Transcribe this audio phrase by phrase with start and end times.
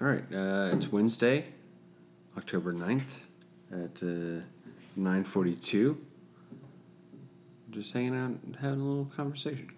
[0.00, 1.44] All right, uh, it's Wednesday,
[2.36, 3.02] October 9th
[3.72, 4.40] at uh,
[4.96, 5.96] 9.42.
[7.70, 9.70] Just hanging out and having a little conversation.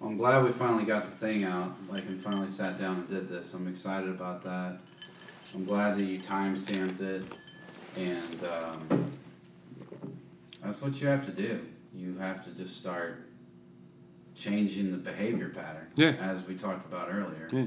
[0.00, 3.08] Well, I'm glad we finally got the thing out, like, and finally sat down and
[3.08, 3.54] did this.
[3.54, 4.80] I'm excited about that.
[5.54, 7.24] I'm glad that you time stamped it,
[7.96, 9.10] and um,
[10.62, 11.60] that's what you have to do.
[11.94, 13.22] You have to just start
[14.34, 16.10] changing the behavior pattern, Yeah.
[16.20, 17.64] as we talked about earlier, Yeah.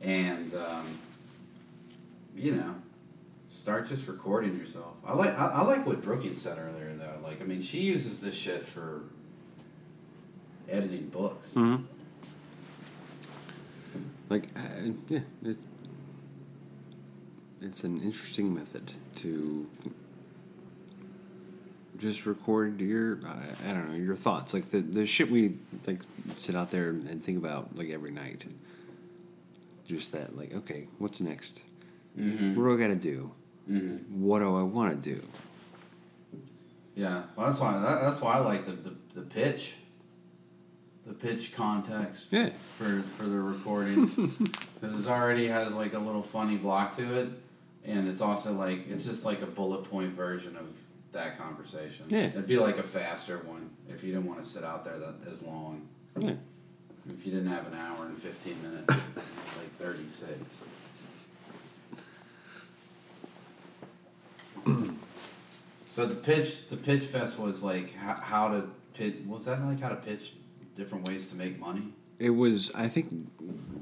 [0.00, 0.98] And um,
[2.36, 2.74] you know,
[3.46, 4.94] start just recording yourself.
[5.04, 7.18] I like I, I like what Brookie said earlier, though.
[7.22, 9.02] Like, I mean, she uses this shit for
[10.68, 11.54] editing books.
[11.54, 11.84] Mm-hmm.
[14.28, 15.62] Like, uh, yeah, it's,
[17.62, 19.66] it's an interesting method to
[21.96, 24.52] just record your, I, I don't know, your thoughts.
[24.52, 26.00] Like, the, the shit we, like,
[26.36, 28.44] sit out there and think about, like, every night.
[29.88, 31.62] Just that, like, okay, what's next?
[32.16, 32.54] Mm-hmm.
[32.54, 33.32] What do I got to do?
[33.70, 34.22] Mm-hmm.
[34.22, 35.22] What do I want to do?
[36.94, 39.74] Yeah, well, that's why that, that's why I like the, the, the pitch,
[41.06, 42.50] the pitch context Yeah.
[42.76, 44.06] for for the recording
[44.80, 47.28] because it already has like a little funny block to it,
[47.84, 50.66] and it's also like it's just like a bullet point version of
[51.12, 52.06] that conversation.
[52.08, 52.24] Yeah.
[52.26, 55.14] it'd be like a faster one if you didn't want to sit out there that
[55.30, 55.86] as long.
[56.18, 56.34] Yeah.
[57.08, 58.92] If you didn't have an hour and fifteen minutes,
[59.80, 60.62] it'd be like thirty six.
[65.94, 69.16] So the pitch, the pitch fest was like how, how to pitch.
[69.26, 70.34] Was that like how to pitch
[70.76, 71.92] different ways to make money?
[72.18, 72.72] It was.
[72.74, 73.12] I think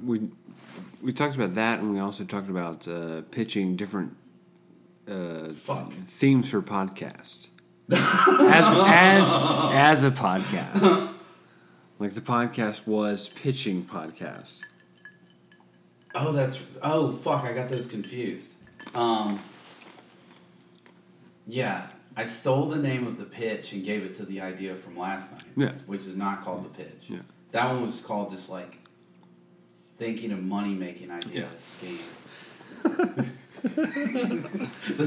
[0.02, 0.28] we
[1.02, 4.16] we talked about that, and we also talked about uh, pitching different
[5.10, 5.92] uh, Fuck.
[6.06, 7.48] themes for podcast
[7.90, 9.28] as as
[9.72, 11.12] as a podcast.
[11.98, 14.60] Like the podcast was pitching podcast.
[16.18, 17.44] Oh, that's oh fuck!
[17.44, 18.50] I got those confused.
[18.94, 19.38] Um,
[21.46, 24.96] yeah, I stole the name of the pitch and gave it to the idea from
[24.96, 25.42] last night.
[25.56, 25.72] Yeah.
[25.86, 27.04] which is not called the pitch.
[27.08, 27.18] Yeah.
[27.52, 28.78] that one was called just like
[29.98, 31.98] thinking of money making ideas scheme.
[32.82, 32.94] but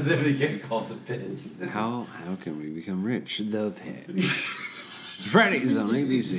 [0.04, 1.68] then it became called the pitch.
[1.70, 3.38] How how can we become rich?
[3.38, 4.24] The pitch.
[5.28, 6.32] Fridays on ABC.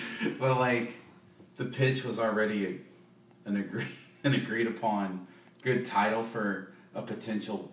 [0.40, 0.94] but like,
[1.60, 3.84] the pitch was already a, an agree
[4.24, 5.26] an agreed upon
[5.62, 7.70] good title for a potential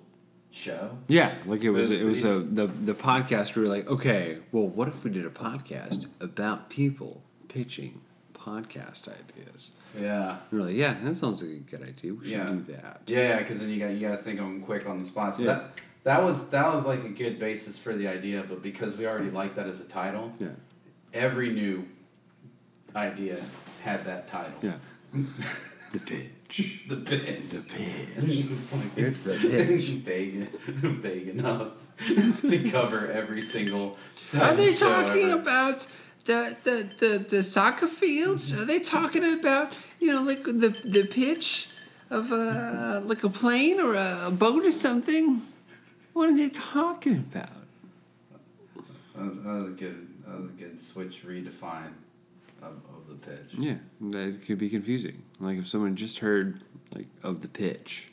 [0.52, 0.98] show.
[1.08, 3.56] Yeah, like it was But it was a, the the podcast.
[3.56, 8.02] We were like, okay, well, what if we did a podcast about people pitching
[8.34, 9.74] podcast ideas?
[9.98, 10.38] Yeah.
[10.52, 12.14] We were like, yeah, that sounds like a good idea.
[12.14, 12.50] We should Yeah.
[12.50, 13.02] do that.
[13.08, 15.36] Yeah, because then you got you got to think of them quick on the spot.
[15.36, 15.54] So Yeah.
[15.54, 19.08] that that was that was like a good basis for the idea, but because we
[19.08, 20.50] already liked that as a title, Yeah,
[21.14, 21.88] every new
[22.96, 23.38] idea
[23.88, 24.60] had that title.
[24.62, 24.74] yeah.
[25.94, 26.32] the pitch.
[26.88, 27.50] The pitch.
[27.50, 28.46] The pitch.
[28.96, 29.86] it's the pitch.
[30.08, 30.50] vague,
[31.06, 31.74] vague enough
[32.50, 33.98] to cover every single.
[34.40, 35.42] Are they talking ever.
[35.42, 35.86] about
[36.24, 38.54] the, the, the, the soccer fields?
[38.58, 41.70] Are they talking about you know like the the pitch
[42.10, 45.42] of a like a plane or a boat or something?
[46.14, 47.50] What are they talking about?
[49.16, 50.08] That that was a good.
[50.26, 51.92] That was a good switch redefine
[52.70, 53.54] of, the pitch.
[53.58, 55.24] Yeah, that could be confusing.
[55.40, 56.62] Like if someone just heard
[56.94, 58.10] like of the pitch.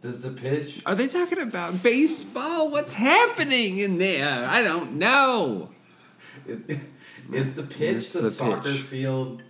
[0.00, 0.82] Does the pitch?
[0.86, 2.70] Are they talking about baseball?
[2.70, 4.46] What's happening in there?
[4.48, 5.70] I don't know.
[6.46, 6.78] It,
[7.32, 8.82] is the pitch It's the, the soccer pitch.
[8.82, 9.42] field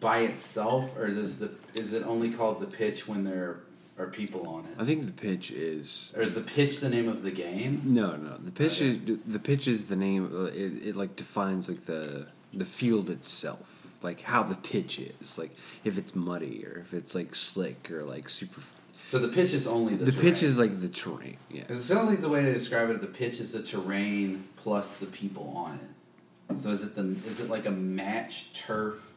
[0.00, 3.60] by itself, or does the is it only called the pitch when there
[4.00, 4.74] are people on it.
[4.78, 7.82] I think the pitch is or is the pitch the name of the game?
[7.84, 8.36] no, no.
[8.38, 9.12] The pitch oh, Okay.
[9.12, 10.30] is the pitch is the name.
[10.54, 15.54] It, it like defines like the the field itself, like how the pitch is, like
[15.84, 18.60] if it's muddy or if it's like slick or like super.
[19.04, 21.36] So the pitch is only the The, pitch is like the terrain.
[21.50, 21.62] Yeah.
[21.62, 25.06] It feels like the way to describe it, the pitch is the terrain plus the
[25.06, 26.60] people on it.
[26.60, 29.09] So is it the is it like a match turf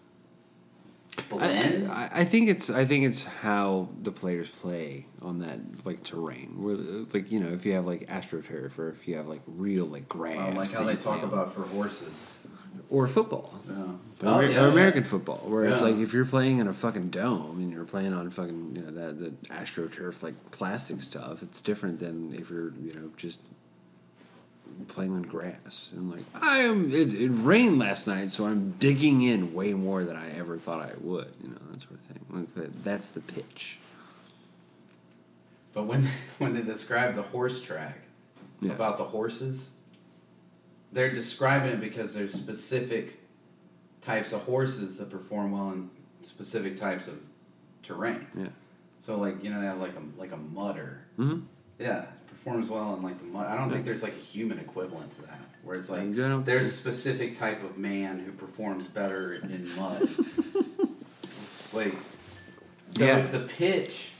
[1.30, 1.88] blend?
[1.90, 6.04] I, I, I think it's I think it's how the players play on that like
[6.04, 6.62] terrain.
[6.62, 6.76] Where
[7.14, 10.08] like you know if you have like astroturf or if you have like real like
[10.10, 11.26] grass, Oh, like how they talk on.
[11.30, 12.32] about for horses.
[12.90, 13.54] or football.
[13.68, 13.74] Yeah.
[13.74, 13.90] Or,
[14.26, 14.72] Oh, Amer- yeah, or yeah.
[14.72, 18.14] American football, where it's like if you're playing in a fucking dome and you're playing
[18.14, 22.74] on fucking you know that the astroturf like plastic stuff, it's different than if you're
[22.76, 23.40] you know just
[24.88, 25.90] playing on grass.
[25.96, 30.04] And like I am, it, it rained last night, so I'm digging in way more
[30.04, 31.32] than I ever thought I would.
[31.42, 32.26] You know that sort of thing.
[32.30, 33.80] Like that, that's the pitch.
[35.74, 38.00] But when when they describe the horse track
[38.62, 38.72] Yeah.
[38.74, 39.70] about the horses,
[40.92, 43.20] they're describing it because there's specific
[44.02, 45.90] types of horses that perform well in
[46.22, 47.20] specific types of
[47.82, 48.28] terrain.
[48.38, 48.48] Yeah.
[49.00, 51.02] So like you know they have like a like a mudder.
[51.18, 51.40] Mm-hmm.
[51.80, 52.06] Yeah,
[52.44, 53.48] performs well in like the mud.
[53.48, 56.46] I don't think there's like a human equivalent to that, where it's like I don't-
[56.46, 60.10] there's a specific type of man who performs better in mud.
[61.74, 61.96] like,
[62.86, 63.18] so Yeah.
[63.20, 64.12] if the pitch,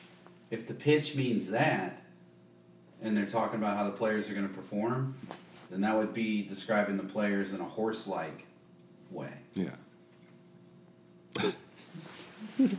[0.52, 2.02] if the pitch means that,
[3.02, 5.16] and they're talking about how the players are going to perform,
[5.70, 8.46] then that would be describing the players in a horse-like
[9.12, 9.32] way.
[9.54, 9.72] Yeah.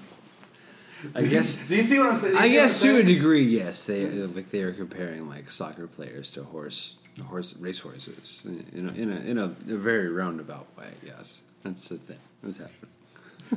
[1.15, 1.57] I guess.
[1.69, 2.37] Do you see what I'm saying?
[2.37, 3.85] I see what I'm guess to a degree, yes.
[3.85, 8.89] They uh, like they are comparing like soccer players to horse horse race horses in
[8.89, 10.91] a in a in a, a very roundabout way.
[11.05, 12.19] Yes, that's the thing.
[12.43, 12.91] That's happening.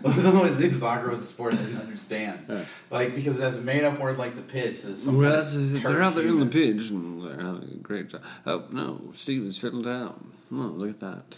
[0.04, 2.46] I was always knew soccer was a sport I didn't understand.
[2.50, 2.66] Yeah.
[2.92, 6.02] Like because that's made up word like the pitch some Well, kind that's, of they're
[6.02, 8.22] out there in the pitch and they're having a great job.
[8.46, 10.32] Oh no, Steve is fiddled down.
[10.52, 11.38] Oh, look at that.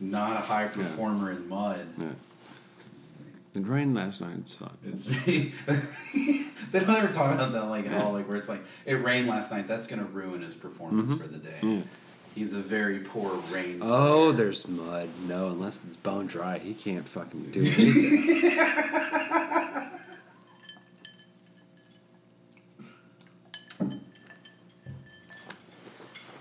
[0.00, 1.86] Not a high performer in mud.
[1.98, 2.08] Yeah.
[3.54, 4.36] It rained last night.
[4.40, 4.76] It's fun.
[4.84, 8.12] It's they don't ever talk about that like at all.
[8.12, 9.68] Like where it's like it rained last night.
[9.68, 11.22] That's gonna ruin his performance mm-hmm.
[11.22, 11.58] for the day.
[11.62, 11.82] Yeah.
[12.34, 13.78] He's a very poor rain.
[13.80, 14.34] Oh, player.
[14.44, 15.08] there's mud.
[15.28, 19.90] No, unless it's bone dry, he can't fucking do it.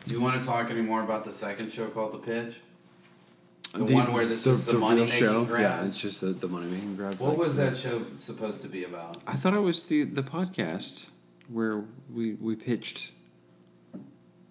[0.06, 2.56] Do you want to talk any more about the second show called The Pitch?
[3.74, 5.62] The, The- one where this is the, real money making grab.
[5.62, 7.20] Yeah, it's just the, the money making grab.
[7.20, 9.22] what like- was that show supposed to be about?
[9.26, 11.08] I thought it was the the podcast
[11.50, 11.84] where
[12.14, 13.12] we we pitched.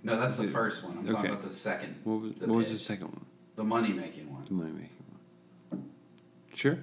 [0.02, 0.98] No, that's the first one.
[0.98, 1.94] I'm talking about the second.
[2.02, 3.24] What was, the what was the second one?
[3.54, 4.44] The money making one.
[4.46, 5.04] The money making
[5.70, 5.84] one.
[6.54, 6.78] Sure.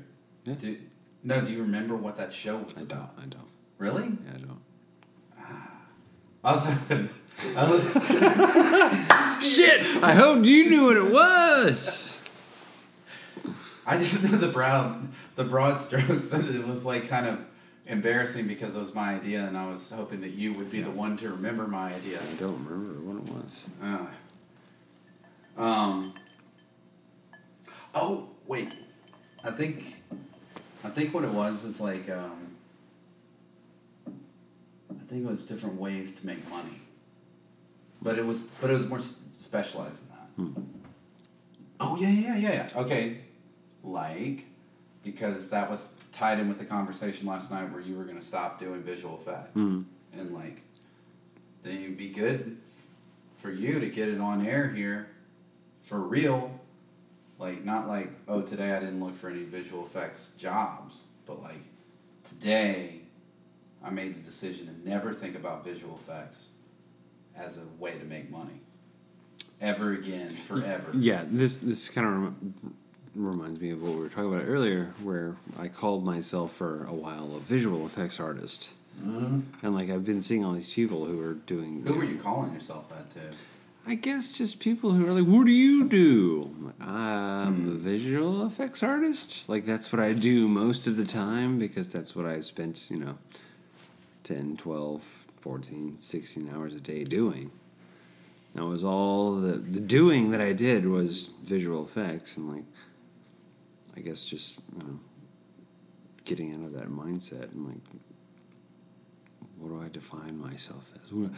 [0.46, 0.54] Yeah.
[0.54, 0.78] Do,
[1.24, 2.92] no, do you remember what that show was I don't.
[2.94, 3.14] about?
[3.18, 3.48] I don't.
[3.78, 4.04] Really?
[4.04, 4.62] Yeah, I don't.
[5.38, 5.72] Ah.
[6.46, 7.10] I was hoping.
[7.58, 7.84] I was,
[9.56, 9.82] Shit!
[10.04, 12.09] I hoped you knew what it was.
[13.90, 17.40] I just knew the broad, the broad strokes, but it was like kind of
[17.88, 20.92] embarrassing because it was my idea, and I was hoping that you would be the
[20.92, 22.20] one to remember my idea.
[22.20, 23.66] I don't remember what it was.
[25.58, 26.14] Uh, um.
[27.96, 28.72] Oh wait,
[29.44, 30.04] I think,
[30.84, 32.56] I think what it was was like um.
[34.08, 36.82] I think it was different ways to make money.
[38.04, 40.08] But it was, but it was more specialized
[40.38, 40.62] than that.
[41.80, 42.70] Oh yeah, yeah, yeah, yeah.
[42.76, 43.22] Okay,
[43.92, 44.46] like
[45.04, 48.24] because that was tied in with the conversation last night where you were going to
[48.26, 49.56] stop doing visual effects.
[49.56, 49.86] Mhm.
[50.14, 50.62] and like
[51.64, 52.58] then it'd be good
[53.36, 55.08] for you to get it on air here
[55.82, 56.60] for real.
[57.38, 61.62] Like not like oh today i didn't look for any visual effects jobs but like
[62.28, 63.00] today
[63.82, 66.50] i made the decision to never think about visual effects
[67.38, 68.60] as a way to make money.
[69.62, 70.92] Ever again forever.
[70.94, 72.34] Yeah, this this kind of
[73.16, 76.94] reminds me of what we were talking about earlier, where I called myself for a
[76.94, 78.70] while a visual effects artist,
[79.04, 79.44] Mhm.
[79.64, 81.84] and like I've been seeing all these people who are doing.
[81.86, 83.22] who were you calling yourself that to
[83.88, 87.72] I guess just people who are like, "What do you do?" I'm, like, I'm a
[87.76, 89.50] visual effects artist.
[89.50, 92.98] Like that's what I do most of the time because that's what I spent, you
[92.98, 93.18] know,
[94.24, 95.02] 10, 12,
[95.40, 97.50] 14, 16 hours a day doing.
[98.54, 102.66] That was all the the doing that I did was visual effects and like
[104.00, 105.00] I guess just you know,
[106.24, 108.02] getting out of that mindset and like
[109.58, 111.12] what do I define myself as?
[111.12, 111.32] What,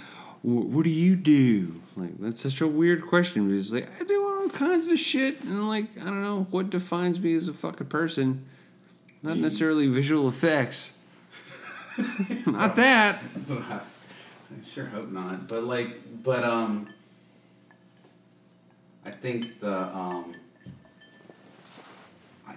[0.44, 1.82] what, what do you do?
[1.98, 5.68] Like that's such a weird question because like I do all kinds of shit and
[5.68, 8.46] like I don't know what defines me as a fucking person.
[9.24, 10.94] Not necessarily visual effects.
[12.46, 13.22] Not that.
[13.50, 15.48] I sure hope not.
[15.48, 16.90] But like, but um,
[19.06, 20.34] I think the um,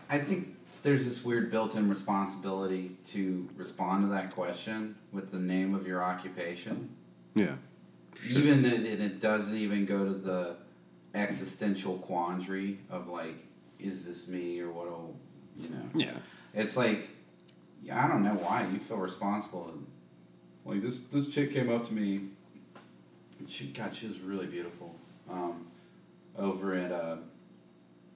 [0.08, 5.74] I, think there's this weird built-in responsibility to respond to that question with the name
[5.74, 6.90] of your occupation.
[7.34, 7.54] Yeah.
[8.28, 10.56] Even it, and it doesn't even go to the
[11.14, 13.36] existential quandary of like,
[13.78, 14.88] is this me or what?
[15.58, 15.88] you know?
[15.94, 16.16] Yeah.
[16.54, 17.08] It's like,
[17.92, 19.72] I don't know why you feel responsible.
[20.64, 22.28] Like this, this chick came up to me.
[23.38, 24.94] And she, God, she was really beautiful.
[25.28, 25.66] Um,
[26.36, 27.16] over at uh,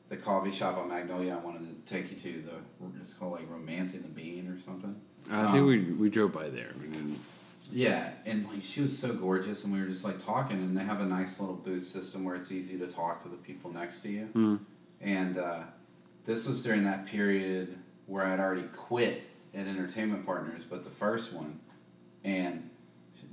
[0.09, 2.89] the coffee shop on Magnolia, I wanted to take you to the.
[3.01, 4.97] It's called like Romancing the Bean or something.
[5.31, 6.73] I Um, think we we drove by there.
[6.81, 7.19] We didn't.
[7.71, 10.85] Yeah, and like she was so gorgeous, and we were just like talking, and they
[10.85, 14.01] have a nice little booth system where it's easy to talk to the people next
[14.01, 14.29] to you.
[14.35, 14.61] Mm.
[15.03, 15.61] And uh,
[16.25, 19.25] this was during that period where I'd already quit
[19.55, 21.61] at Entertainment Partners, but the first one,
[22.25, 22.71] and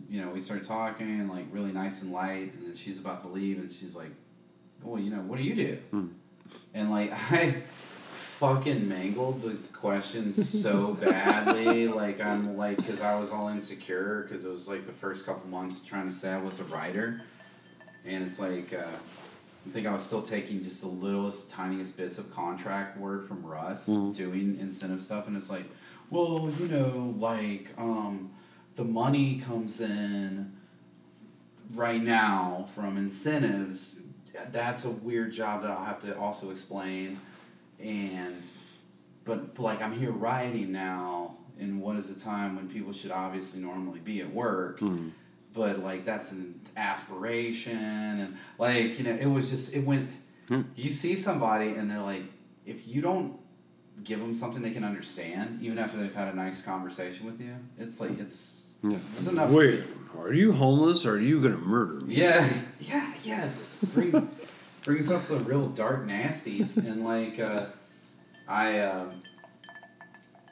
[0.10, 3.30] you know we started talking like really nice and light, and then she's about to
[3.30, 4.12] leave, and she's like,
[4.84, 6.08] "Well, you know, what do you do?" Hmm.
[6.74, 7.64] And like I,
[8.36, 11.88] fucking mangled the questions so badly.
[12.02, 15.50] like I'm like, because I was all insecure because it was like the first couple
[15.50, 17.22] months trying to say I was a writer,
[18.06, 18.98] and it's like uh,
[19.68, 23.46] I think I was still taking just the littlest, tiniest bits of contract work from
[23.46, 25.66] Russ doing incentive stuff, and it's like,
[26.10, 28.32] well, you know, like um,
[28.76, 30.52] the money comes in
[31.74, 34.02] right now from incentives.
[34.52, 37.20] That's a weird job that I'll have to also explain.
[37.80, 38.42] And
[39.24, 43.62] but like I'm here writing now in what is a time when people should obviously
[43.62, 44.80] normally be at work?
[44.80, 45.10] Hmm.
[45.54, 50.10] But like that's an aspiration and like you know it was just it went
[50.50, 50.64] hmm.
[50.76, 52.24] you see somebody and they're like
[52.66, 53.40] if you don't
[54.04, 57.56] give them something they can understand even after they've had a nice conversation with you
[57.78, 58.98] it's like it's Yeah.
[59.14, 59.84] there's enough Wait,
[60.18, 62.16] are you homeless or are you gonna murder me?
[62.16, 62.46] yeah,
[62.80, 63.46] yeah, yeah.
[63.46, 64.24] It's brings
[64.84, 67.66] brings up the real dark nasties, and like uh,
[68.48, 69.22] I um,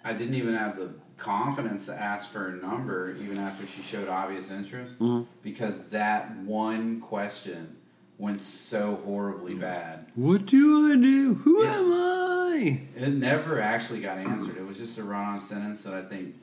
[0.04, 4.10] I didn't even have the confidence to ask for a number, even after she showed
[4.10, 5.26] obvious interest, Mhm.
[5.42, 7.78] because that one question
[8.18, 10.06] went so horribly bad.
[10.16, 11.36] What do I do?
[11.36, 11.78] Who Yeah.
[11.78, 12.82] am I?
[12.96, 14.58] It never actually got answered.
[14.58, 16.36] It was just a run-on sentence that I think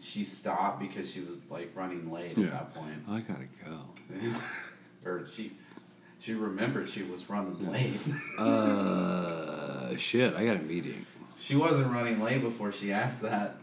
[0.00, 2.46] she stopped because she was like running late Yeah.
[2.46, 3.02] at that point.
[3.08, 3.78] I gotta go.
[5.04, 5.52] or she
[6.18, 8.00] she remembered she was running late.
[8.38, 11.06] Uh, shit, I got a meeting.
[11.36, 13.56] she wasn't running late before she asked that.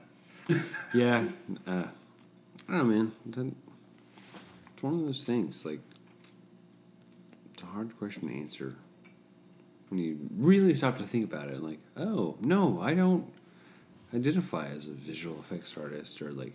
[0.94, 1.25] Yeah,
[1.68, 1.84] uh,
[2.70, 3.12] I don't know, man.
[3.27, 5.80] It's one of those things, like,
[7.54, 8.75] it's a hard question to answer.
[9.89, 13.30] When you really stop to think about it, like, oh, no, I don't
[14.13, 16.54] identify as a visual effects artist, or like,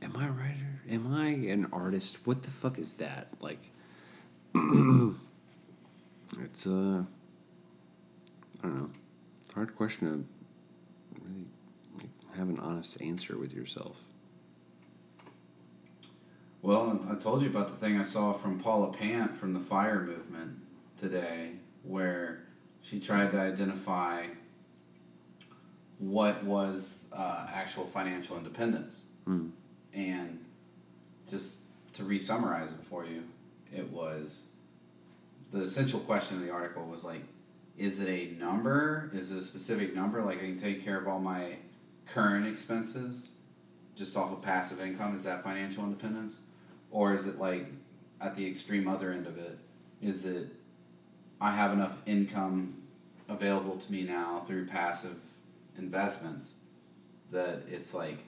[0.00, 0.80] am I a writer?
[0.90, 2.18] Am I an artist?
[2.24, 3.28] What the fuck is that?
[3.40, 3.60] Like,
[6.44, 7.02] it's, uh,
[8.60, 8.90] I don't know.
[9.44, 10.24] It's a hard question to
[11.24, 11.46] really
[11.96, 13.96] like, have an honest answer with yourself.
[16.62, 20.02] Well, I told you about the thing I saw from Paula Pant from the Fire
[20.02, 20.58] Movement
[20.98, 21.52] today,
[21.84, 22.42] where
[22.82, 24.26] she tried to identify
[25.98, 29.02] what was uh, actual financial independence.
[29.24, 29.48] Hmm.
[29.94, 30.44] And
[31.28, 31.56] just
[31.94, 33.24] to re summarize it for you,
[33.74, 34.42] it was
[35.50, 37.22] the essential question of the article was like,
[37.76, 39.10] is it a number?
[39.14, 40.22] Is it a specific number?
[40.22, 41.56] Like I can take care of all my
[42.06, 43.30] current expenses
[43.94, 45.14] just off of passive income?
[45.14, 46.38] Is that financial independence?
[46.90, 47.66] Or is it like
[48.20, 49.58] at the extreme other end of it?
[50.02, 50.48] Is it
[51.40, 52.82] I have enough income
[53.28, 55.16] available to me now through passive
[55.76, 56.54] investments
[57.30, 58.18] that it's like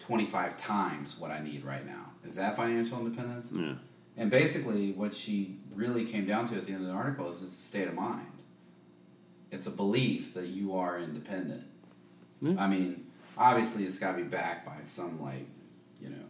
[0.00, 2.12] 25 times what I need right now.
[2.24, 3.50] Is that financial independence?
[3.52, 3.74] Yeah.
[4.18, 7.40] And basically, what she really came down to at the end of the article is
[7.40, 8.26] it's a state of mind.
[9.52, 11.62] It's a belief that you are independent.
[12.42, 12.56] Yeah.
[12.58, 13.06] I mean,
[13.38, 15.46] obviously, it's got to be backed by some, like,
[16.02, 16.24] you know,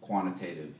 [0.00, 0.72] quantitative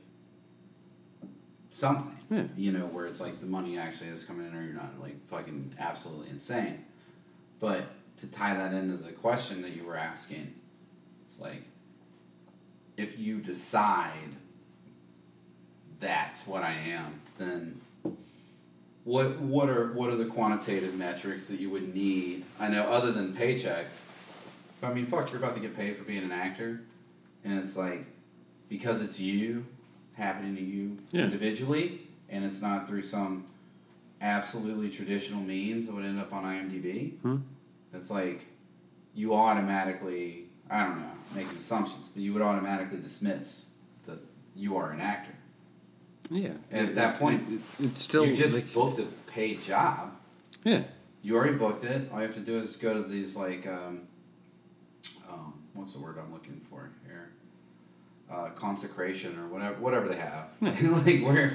[1.69, 2.17] something.
[2.31, 2.45] Yeah.
[2.55, 5.27] You know, where it's like the money actually is coming in or you're not, like,
[5.27, 6.85] fucking absolutely insane.
[7.59, 7.83] But
[8.17, 10.53] to tie that into the question that you were asking,
[11.27, 11.63] it's like,
[12.95, 14.31] if you decide
[15.99, 17.79] that's what I am, then
[19.03, 22.45] what what are what are the quantitative metrics that you would need?
[22.59, 23.87] I know other than paycheck.
[24.83, 26.81] I mean, fuck, you're about to get paid for being an actor,
[27.43, 28.05] and it's like
[28.69, 29.65] because it's you
[30.15, 31.23] happening to you Yeah.
[31.23, 33.45] individually, and it's not through some
[34.19, 37.17] absolutely traditional means that would end up on IMDb.
[37.19, 37.37] Hmm.
[37.93, 38.45] It's like
[39.15, 43.69] you automatically, I don't know, making assumptions, but you would automatically dismiss
[44.05, 44.19] that
[44.55, 45.31] you are an actor.
[46.29, 46.49] Yeah.
[46.71, 50.15] And at that point, it, it's still you just like, booked a paid job.
[50.63, 50.83] yeah.
[51.21, 52.09] You already booked it.
[52.11, 54.01] All you have to do is go to these like, um,
[55.29, 57.31] um, what's the word I'm looking for here?
[58.31, 61.53] Uh, consecration or whatever, whatever they have, like where,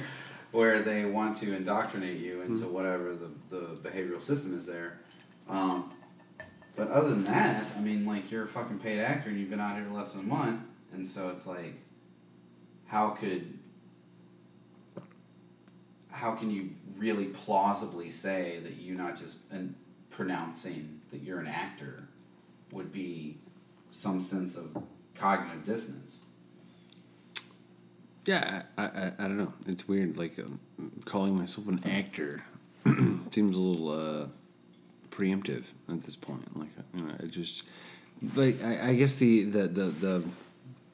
[0.51, 4.99] where they want to indoctrinate you into whatever the, the behavioral system is there.
[5.49, 5.91] Um,
[6.75, 9.59] but other than that, I mean, like you're a fucking paid actor and you've been
[9.59, 10.61] out here less than a month,
[10.91, 11.75] and so it's like,
[12.87, 13.57] how could
[16.13, 19.73] how can you really plausibly say that you're not just and
[20.11, 22.07] pronouncing that you're an actor
[22.71, 23.37] would be
[23.89, 24.83] some sense of
[25.15, 26.23] cognitive dissonance?
[28.25, 29.53] Yeah, I, I, I don't know.
[29.65, 30.15] It's weird.
[30.17, 30.59] Like um,
[31.03, 32.43] calling myself an actor
[32.85, 34.27] seems a little uh,
[35.09, 36.57] preemptive at this point.
[36.57, 37.63] Like you know, just
[38.35, 40.23] like I, I guess the the the the,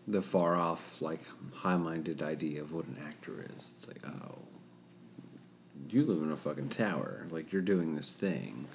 [0.08, 1.22] the far off like
[1.54, 3.74] high minded idea of what an actor is.
[3.78, 4.40] It's like oh,
[5.90, 7.26] you live in a fucking tower.
[7.32, 8.68] Like you're doing this thing.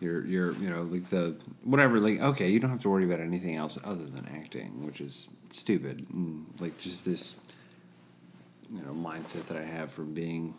[0.00, 3.20] You're you're you know like the whatever like okay you don't have to worry about
[3.20, 7.36] anything else other than acting, which is stupid and like just this
[8.70, 10.54] you know mindset that I have from being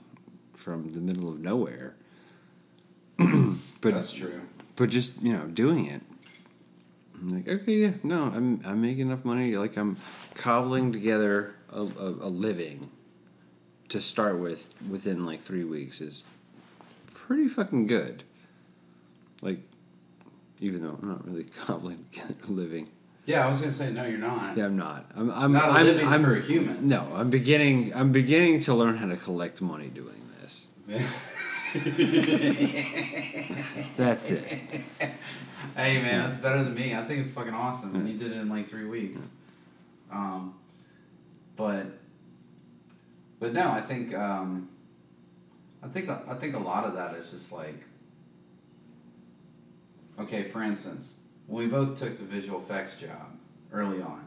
[0.55, 1.95] from the middle of nowhere.
[3.17, 4.41] but That's true.
[4.75, 6.01] but just you know doing it
[7.15, 9.97] I'm like okay yeah no i'm i'm making enough money like i'm
[10.35, 12.89] cobbling together a, a, a living
[13.89, 16.23] to start with within like three weeks is
[17.13, 18.23] pretty fucking good
[19.41, 19.59] like
[20.59, 22.05] even though i'm not really cobbling
[22.47, 22.87] living
[23.25, 24.57] Yeah, I was gonna say no, you're not.
[24.57, 26.87] yeah i'm not i'm i'm Not I'm, living I'm, for a human.
[26.87, 30.67] no i'm beginning i'm beginning to learn how to collect money doing this
[33.97, 34.43] that's it
[35.75, 36.95] hey man, that's better than me.
[36.95, 37.93] I think it's fucking awesome.
[37.95, 39.27] And you did it in like three weeks.
[40.11, 40.55] Um,
[41.55, 41.85] but
[43.39, 44.69] but no, I think um,
[45.81, 47.85] I think I think a lot of that is just like
[50.19, 50.43] okay.
[50.43, 51.15] For instance,
[51.47, 53.37] when we both took the visual effects job
[53.71, 54.25] early on,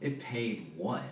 [0.00, 1.02] it paid what?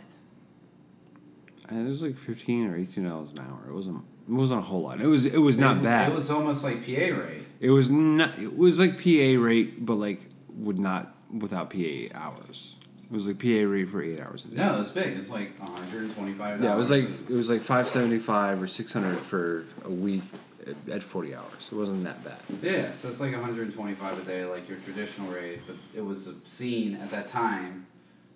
[1.69, 3.69] And it was like fifteen or eighteen dollars an hour.
[3.69, 4.03] It wasn't.
[4.29, 5.01] It wasn't a whole lot.
[5.01, 5.27] It was.
[5.27, 6.13] It was not it, bad.
[6.13, 7.43] It was almost like PA rate.
[7.61, 8.39] It was not.
[8.39, 12.75] It was like PA rate, but like would not without PA hours.
[13.11, 14.57] It was like PA rate for eight hours a day.
[14.57, 15.17] No, it was big.
[15.17, 16.63] It's like one hundred and twenty-five.
[16.63, 19.91] Yeah, it was like it was like five seventy five or six hundred for a
[19.91, 20.23] week
[20.67, 21.69] at, at forty hours.
[21.71, 22.39] It wasn't that bad.
[22.63, 26.97] Yeah, so it's like 125 a day, like your traditional rate, but it was seen
[26.97, 27.87] at that time,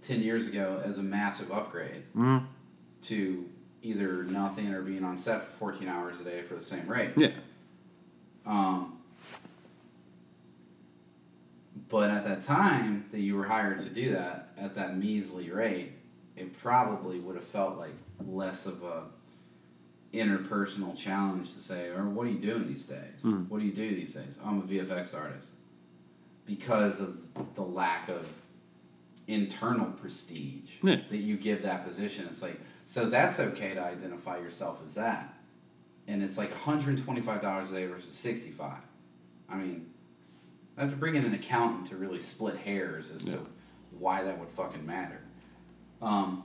[0.03, 2.45] 10 years ago, as a massive upgrade Mm-hmm.
[3.03, 3.49] to
[3.83, 7.11] either nothing or being on set for 14 hours a day for the same rate.
[7.17, 7.31] Yeah.
[8.47, 8.99] Um,
[11.90, 15.92] but at that time that you were hired to do that at that measly rate,
[16.37, 17.94] it probably would have felt like
[18.25, 19.02] less of a
[20.14, 23.23] interpersonal challenge to say, or what are you doing these days?
[23.23, 23.49] Mm.
[23.49, 24.38] What do you do these days?
[24.44, 25.49] I'm a VFX artist.
[26.47, 27.18] Because of
[27.54, 28.26] the lack of
[29.28, 30.96] internal prestige Yeah.
[31.11, 32.26] that you give that position.
[32.31, 35.33] It's like, so that's okay to identify yourself as that.
[36.09, 38.72] And it's like $125 a day versus 65
[39.48, 39.87] I mean,
[40.81, 43.35] I have to bring in an accountant to really split hairs as Yeah.
[43.35, 43.40] to
[43.99, 45.21] why that would fucking matter.
[46.01, 46.43] Um,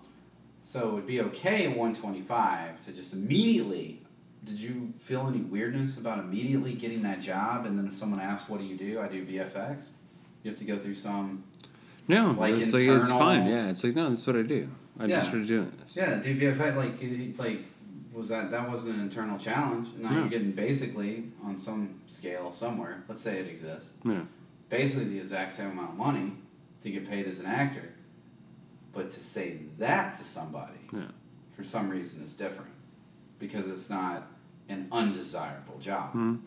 [0.65, 4.01] so it would be okay at 125 to just immediately.
[4.43, 7.65] Did you feel any weirdness about immediately getting that job?
[7.65, 9.91] And then if someone asks, "What do you do?" I do VFX.
[10.43, 11.43] You have to go through some.
[12.09, 13.47] No, Like it's like it's fine.
[13.47, 14.69] Yeah, it's like no, that's what I do.
[14.99, 15.15] I Yeah.
[15.17, 15.95] just started doing this.
[15.95, 17.63] Yeah, do VFX like like
[18.15, 19.89] was that that wasn't an internal challenge?
[19.97, 20.19] Now No.
[20.19, 23.03] you're getting basically on some scale somewhere.
[23.09, 23.91] Let's say it exists.
[24.03, 24.21] Yeah.
[24.67, 26.31] basically the exact same amount of money
[26.81, 27.87] to get paid as an actor.
[28.93, 31.11] But to say that to somebody, Yeah.
[31.55, 32.71] for some reason, is different
[33.37, 34.25] because it's not
[34.67, 36.13] an undesirable job.
[36.15, 36.39] Mhm.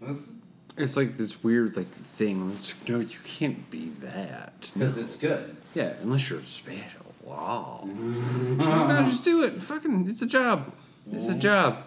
[0.00, 0.32] Because
[0.76, 2.50] It's like this weird like thing.
[2.56, 4.70] It's no, you can't be that.
[4.74, 4.84] No.
[4.86, 5.56] it's good.
[5.74, 7.05] Yeah, unless you're special.
[7.26, 7.80] Wow.
[7.84, 9.60] no, just do it.
[9.60, 10.72] Fucking, it's a job.
[11.10, 11.82] It's a job.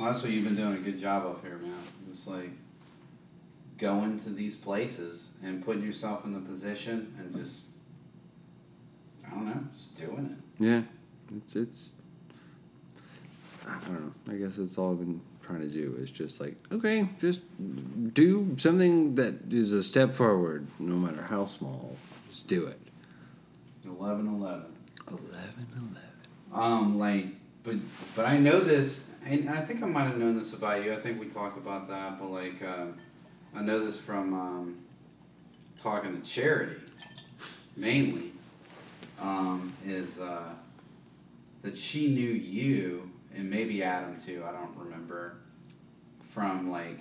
[0.00, 1.76] Well, that's what you've been doing a good job of here, man.
[2.10, 2.50] It's like
[3.76, 7.60] going to these places and putting yourself in the position and just,
[9.26, 10.64] I don't know, just doing it.
[10.64, 10.82] Yeah,
[11.36, 11.92] it's it's.
[13.68, 14.32] I don't know.
[14.32, 17.42] I guess that's all I've been trying to do is just like okay, just
[18.14, 21.96] do something that is a step forward, no matter how small.
[22.30, 22.78] Just do it.
[23.84, 24.64] 11 11.
[25.08, 25.98] Eleven, eleven.
[26.52, 27.26] Um, like,
[27.64, 27.76] but
[28.14, 30.92] but I know this, and I think I might have known this about you.
[30.92, 32.86] I think we talked about that, but like, uh,
[33.54, 34.78] I know this from um,
[35.78, 36.80] talking to Charity,
[37.76, 38.32] mainly,
[39.20, 40.50] um, is uh,
[41.62, 44.44] that she knew you and maybe Adam too.
[44.46, 45.36] I don't remember
[46.30, 47.00] from like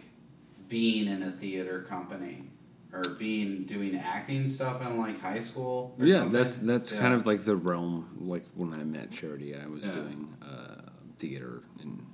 [0.69, 2.45] being in a theater company
[2.93, 5.95] or being doing acting stuff in like high school.
[5.99, 6.33] or Yeah, something.
[6.33, 6.99] that's that's Yeah.
[6.99, 8.07] kind of like the realm.
[8.19, 9.91] Like when I met Charity, I was Yeah.
[9.93, 10.81] doing uh,
[11.17, 12.05] theater in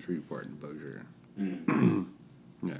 [0.00, 1.02] Shreveport and Bossier.
[1.38, 2.06] Mm.
[2.62, 2.74] Yeah.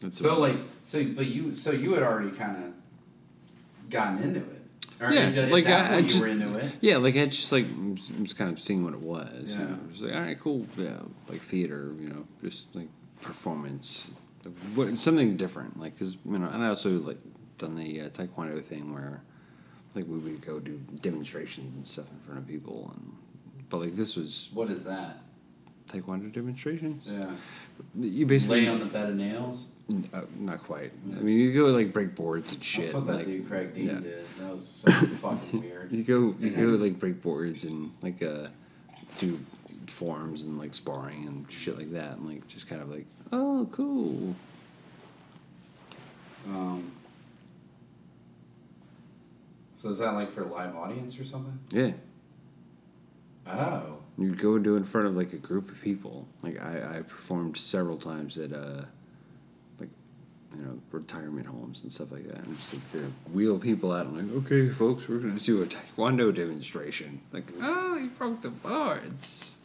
[0.00, 4.40] That's So about- like so but you so you had already kind of gotten into
[4.40, 4.56] it.
[5.00, 6.72] Or Yeah, at like, I- I you just- were into it.
[6.82, 9.44] Yeah, like I just like was was kind of seeing what it was.
[9.46, 9.64] You Yeah.
[9.64, 10.66] know, just like all right, cool.
[10.76, 11.94] Yeah, like theater.
[12.00, 12.88] You know, just like
[13.20, 14.10] performance,
[14.94, 15.78] something different.
[15.78, 17.18] Like because you know, and I also like
[17.58, 19.22] done the uh, taekwondo thing where
[19.94, 23.16] like we would go do demonstrations and stuff in front of people, and
[23.68, 25.18] but like this was What is that?
[25.90, 27.08] taekwondo demonstrations.
[27.10, 27.30] Yeah.
[27.98, 29.66] You basically Lay on the bed of nails.
[30.12, 30.92] uh, not quite.
[31.16, 32.84] I mean, you go like break boards and shit.
[32.84, 33.94] That's what that like, dude Craig Dean yeah.
[33.94, 34.24] did.
[34.38, 35.90] That was so fucking weird.
[35.90, 38.48] You go, you go like break boards and like uh,
[39.18, 39.40] do
[39.90, 43.68] forms and like sparring and shit like that, and like just kind of like, oh,
[43.72, 44.34] cool.
[46.48, 46.90] Um,
[49.76, 51.58] so is that like for a live audience or something?
[51.70, 51.92] Yeah,
[53.46, 53.98] Oh.
[54.18, 56.26] you go do it in front of like a group of people.
[56.42, 58.84] Like I, I performed several times at uh,
[59.78, 59.88] like
[60.56, 62.38] you know retirement homes and stuff like that.
[62.38, 62.98] And just like they
[63.32, 64.06] wheel people out.
[64.06, 67.20] I'm like, okay, folks, we're gonna do a taekwondo demonstration.
[67.32, 69.58] Like, oh, he broke the boards.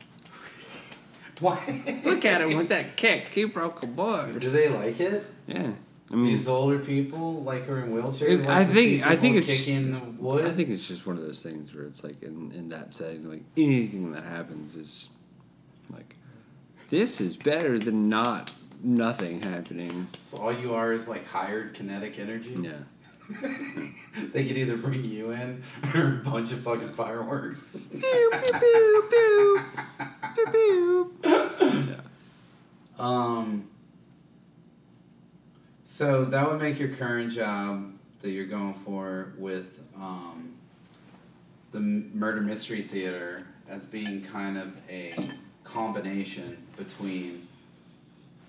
[1.40, 2.02] Why?
[2.04, 3.30] Look at him with that kick.
[3.30, 4.40] He broke a board.
[4.40, 5.26] Do they like it?
[5.48, 5.72] Yeah,
[6.12, 9.16] I mean, These older people, like her in wheelchairs, like I to think- see I
[9.16, 10.46] think people it's- kicking the wood.
[10.46, 13.30] I think it's just one of those things where it's like in, in that setting,
[13.30, 15.10] like anything that happens is
[15.92, 16.16] like
[16.90, 18.52] this is better than not
[18.84, 20.08] nothing happening.
[20.20, 22.56] so all you are is like hired kinetic energy.
[22.62, 22.74] Yeah.
[24.34, 25.64] they could either bring you in
[25.96, 27.76] or a bunch of fucking fireworks.
[27.92, 28.32] Pew.
[28.32, 29.62] Pew, pew.
[31.24, 31.84] Yeah.
[32.98, 33.68] Um.
[35.84, 40.54] So that would make your current job that you're going for with um,
[41.72, 45.14] the murder mystery theater as being kind of a
[45.66, 47.48] combination between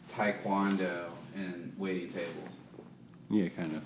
[0.08, 2.56] taekwondo and waiting tables.
[3.28, 3.82] Yeah, kind of.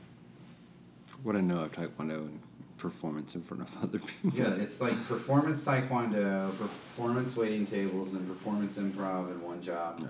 [1.07, 2.41] For what I know of Taekwondo and
[2.81, 4.39] performance in front of other people.
[4.39, 10.01] Yeah, it's like performance taekwondo, performance waiting tables, and performance improv in one job.
[10.01, 10.09] Yeah.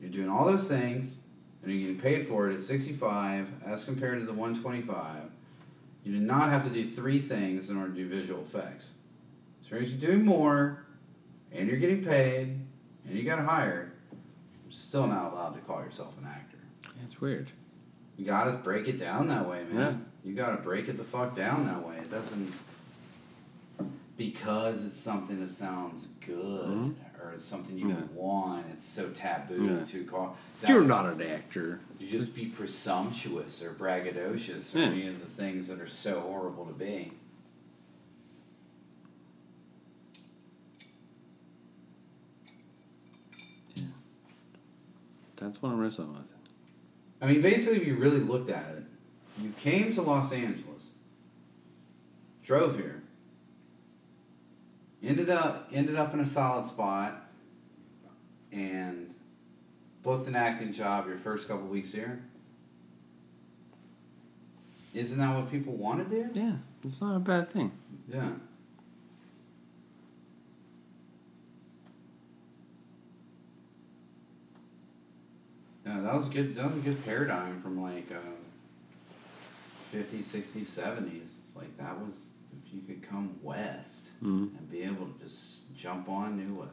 [0.00, 1.18] You're doing all those things,
[1.62, 5.22] and you're getting paid for it at 65 as compared to the 125.
[6.04, 8.92] You do not have to do three things in order to do visual effects.
[9.60, 10.84] So you're doing more,
[11.52, 12.58] and you're getting paid,
[13.06, 16.58] and you got hired, you're still not allowed to call yourself an actor.
[17.02, 17.50] That's weird.
[18.16, 20.06] You gotta break it down that way, man.
[20.28, 21.96] You gotta break it the fuck down that way.
[21.96, 22.52] It doesn't
[24.18, 26.94] because it's something that sounds good Mhm.
[27.22, 28.02] or it's something you Yeah.
[28.12, 28.66] want.
[28.70, 29.84] It's so taboo Yeah.
[29.86, 30.36] to call.
[30.60, 31.80] that You're not an actor.
[31.98, 34.86] You just be presumptuous or braggadocious or Yeah.
[34.86, 37.12] any of the things that are so horrible to be.
[45.36, 46.22] That's what I'm wrestling with.
[47.20, 48.84] I mean, basically, if you really looked at it,
[49.40, 50.92] you came to Los Angeles,
[52.44, 53.02] drove here,
[55.02, 57.28] ended up ended up in a solid spot,
[58.52, 59.14] and
[60.02, 62.22] booked an acting job your first couple weeks here.
[64.94, 66.30] Isn't that what people want to do?
[66.32, 66.52] Yeah,
[66.84, 67.70] it's not a bad thing.
[68.08, 68.30] Yeah.
[75.86, 76.56] Yeah, that was good.
[76.56, 78.34] That was a good paradigm from like um,
[79.94, 81.30] 50s, 60s, 70s.
[81.44, 84.56] It's like that was if you could come west Mhm.
[84.58, 86.68] and be able to just jump on to a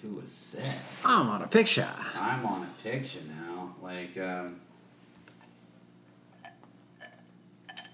[0.00, 0.78] to a set.
[1.04, 1.88] I'm on a picture.
[2.14, 3.74] I'm on a picture now.
[3.82, 4.60] Like, um,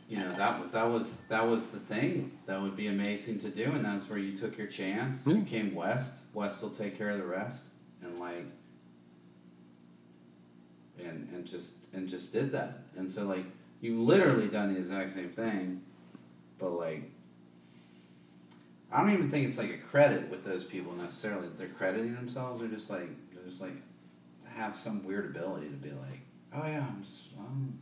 [0.09, 3.65] you know, that that was that was the thing that would be amazing to do,
[3.73, 5.27] and that's where you took your chance.
[5.27, 6.15] You came west.
[6.35, 7.65] West will take care of the rest,
[8.03, 8.45] and like,
[10.99, 12.81] and and just and just did that.
[12.97, 13.47] And so like,
[13.85, 15.83] you literally done the exact same thing,
[16.59, 17.11] but like.
[18.93, 21.49] I don't even think it's like a credit with those people necessarily.
[21.57, 22.61] They're crediting themselves.
[22.61, 23.75] They're just like they're just like
[24.55, 26.21] have some weird ability to be like,
[26.55, 27.77] oh yeah, I'm just I'm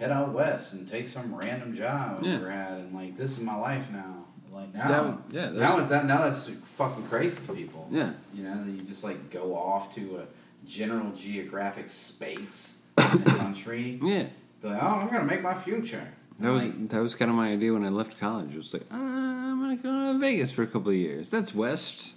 [0.00, 2.40] head out west and take some random job Yeah.
[2.40, 4.24] had, and like this is my life now.
[4.50, 7.88] Like now, That yeah, now it's that now that's fucking crazy to people.
[7.92, 8.12] Yeah.
[8.34, 13.30] you know that you just like go off to a general geographic space in the
[13.30, 14.00] country.
[14.02, 14.26] Yeah.
[14.62, 16.06] Be like, oh, I'm gonna make my future.
[16.40, 18.52] That was Like, that was kind of my idea when I left college.
[18.52, 21.30] It was like, uh, I'm gonna go to Vegas for a couple of years.
[21.30, 22.16] That's West.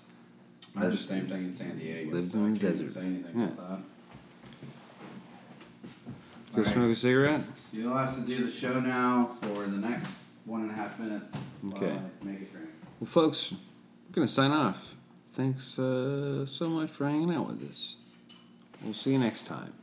[0.76, 2.12] I did the same thing in San Diego.
[2.16, 2.90] Lived so in I the can't desert.
[2.94, 3.46] Say anything Yeah.
[3.48, 3.80] about that.
[6.54, 6.74] Go Alright.
[6.74, 7.42] smoke a cigarette.
[7.72, 10.12] You'll have to do the show now for the next
[10.46, 11.34] one and a half minutes.
[11.62, 11.92] while Okay.
[11.96, 12.70] I make a drink.
[13.00, 14.96] Well, folks, we're gonna sign off.
[15.34, 17.96] Thanks uh, so much for hanging out with us.
[18.84, 19.74] We'll see you next time.